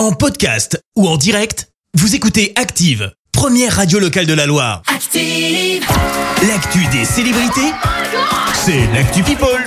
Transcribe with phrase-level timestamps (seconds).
[0.00, 4.80] En podcast ou en direct, vous écoutez Active, première radio locale de la Loire.
[4.86, 5.84] Active.
[6.48, 7.70] L'actu des célébrités,
[8.54, 9.62] c'est l'actu People.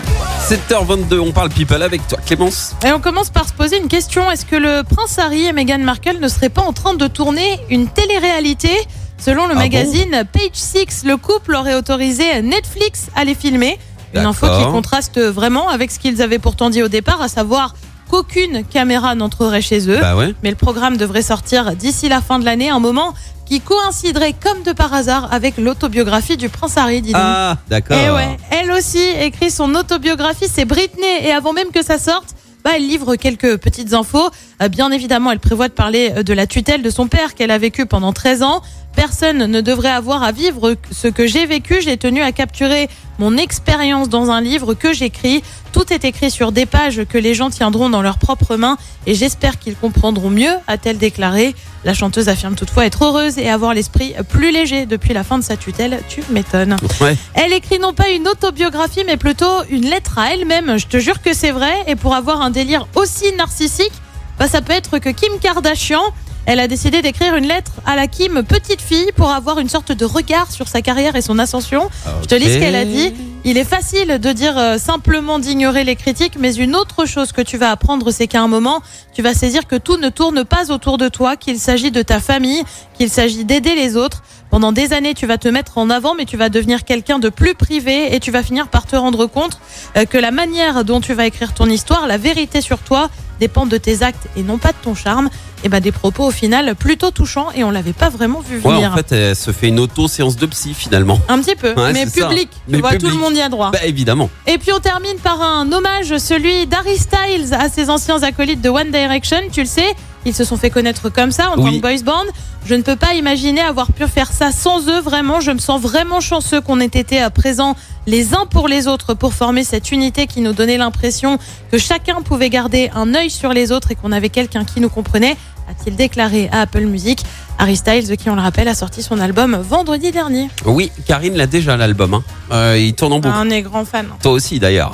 [0.50, 2.76] 7h22, on parle people avec toi, Clémence.
[2.84, 4.32] Et on commence par se poser une question.
[4.32, 7.60] Est-ce que le prince Harry et Meghan Markle ne seraient pas en train de tourner
[7.70, 8.72] une télé-réalité?
[9.20, 13.78] Selon le Ah magazine Page Six, le couple aurait autorisé Netflix à les filmer.
[14.16, 17.76] Une info qui contraste vraiment avec ce qu'ils avaient pourtant dit au départ, à savoir
[18.14, 19.98] qu'aucune caméra n'entrerait chez eux.
[20.00, 20.36] Bah ouais.
[20.44, 23.16] Mais le programme devrait sortir d'ici la fin de l'année, un moment
[23.48, 27.22] qui coïnciderait comme de par hasard avec l'autobiographie du prince Harry, dis donc.
[27.24, 27.98] Ah, d'accord.
[27.98, 31.24] Et ouais, elle aussi écrit son autobiographie, c'est Britney.
[31.24, 34.30] Et avant même que ça sorte, bah, elle livre quelques petites infos.
[34.62, 37.52] Euh, bien évidemment, elle prévoit de parler euh, de la tutelle de son père qu'elle
[37.52, 38.62] a vécu pendant 13 ans.
[38.96, 41.82] Personne ne devrait avoir à vivre ce que j'ai vécu.
[41.82, 45.44] J'ai tenu à capturer mon expérience dans un livre que j'écris.
[45.72, 49.16] Tout est écrit sur des pages que les gens tiendront dans leurs propres mains et
[49.16, 51.56] j'espère qu'ils comprendront mieux, a-t-elle déclaré.
[51.84, 55.44] La chanteuse affirme toutefois être heureuse et avoir l'esprit plus léger depuis la fin de
[55.44, 56.00] sa tutelle.
[56.08, 56.78] Tu m'étonnes.
[57.02, 57.18] Ouais.
[57.34, 60.78] Elle écrit non pas une autobiographie, mais plutôt une lettre à elle-même.
[60.78, 61.74] Je te jure que c'est vrai.
[61.88, 63.92] Et pour avoir un délire aussi narcissique,
[64.40, 66.04] bah, ça peut être que Kim Kardashian,
[66.46, 69.92] elle a décidé d'écrire une lettre à la Kim petite fille pour avoir une sorte
[69.92, 71.90] de regard sur sa carrière et son ascension.
[72.22, 73.14] Je te lis ce qu'elle a dit.
[73.46, 77.42] Il est facile de dire euh, simplement d'ignorer les critiques, mais une autre chose que
[77.42, 78.82] tu vas apprendre, c'est qu'à un moment,
[79.14, 82.22] tu vas saisir que tout ne tourne pas autour de toi, qu'il s'agit de ta
[82.22, 82.64] famille,
[82.98, 84.24] qu'il s'agit d'aider les autres.
[84.54, 87.30] Pendant des années, tu vas te mettre en avant, mais tu vas devenir quelqu'un de
[87.30, 89.58] plus privé et tu vas finir par te rendre compte
[89.98, 93.66] euh, que la manière dont tu vas écrire ton histoire, la vérité sur toi, dépend
[93.66, 95.32] de tes actes et non pas de ton charme.
[95.64, 98.74] Et ben des propos au final plutôt touchants et on l'avait pas vraiment vu Ouais,
[98.76, 98.92] venir.
[98.92, 101.20] en fait, elle se fait une auto-séance de psy finalement.
[101.30, 102.28] Un petit peu, Ouais, mais c'est ça.
[102.28, 102.50] public.
[102.52, 103.14] Tu Mais vois, tout public.
[103.16, 103.72] le monde y a droit.
[103.72, 104.30] Bah évidemment.
[104.46, 108.70] Et puis on termine par un hommage, celui d'Harry Styles à ses anciens acolytes de
[108.70, 109.38] One Direction.
[109.52, 109.96] Tu le sais,
[110.26, 112.24] ils se sont fait connaître comme ça en tant que boys band.
[112.66, 115.00] Je ne peux pas imaginer avoir pu faire ça sans eux.
[115.02, 117.76] Vraiment, je me sens vraiment chanceux qu'on ait été à présent
[118.08, 121.38] les uns pour les autres pour former cette unité qui nous donnait l'impression
[121.72, 124.90] que chacun pouvait garder un œil sur les autres et qu'on avait quelqu'un qui nous
[124.90, 125.36] comprenait.
[125.70, 127.20] A-t-il déclaré à Apple Music
[127.58, 130.50] Harry Styles, qui on le rappelle, a sorti son album vendredi dernier.
[130.66, 132.16] Oui, Karine l'a déjà l'album.
[132.16, 132.24] Hein.
[132.52, 133.34] Euh, il tourne en boucle.
[133.38, 134.08] On est grand fan.
[134.22, 134.94] Toi aussi d'ailleurs.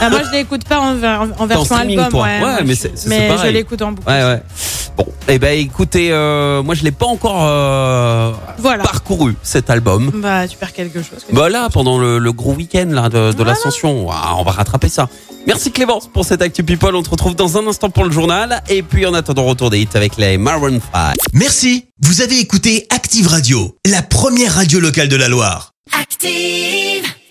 [0.00, 2.08] Ah, moi, je l'écoute pas en, ver- en version album.
[2.14, 4.08] Ouais, Ouais, mais je- mais l'écoute en boucle.
[4.08, 4.40] Ouais.
[4.96, 8.82] Bon, eh ben écoutez, euh, moi je l'ai pas encore euh, Voilà.
[8.82, 10.10] parcouru cet album.
[10.14, 11.26] Bah, tu perds quelque chose.
[11.32, 15.08] Bah là, pendant le, le gros week-end là, de, de l'ascension, on va rattraper ça.
[15.46, 16.96] Merci Clémence pour cette Actu People.
[16.96, 18.62] On te retrouve dans un instant pour le journal.
[18.68, 21.14] Et puis en attendant, retour des hits avec les Maroon 5.
[21.34, 25.72] Merci, vous avez écouté Active Radio, la première radio locale de la Loire.
[26.00, 27.04] Active.